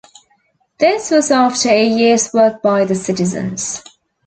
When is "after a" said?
1.29-1.87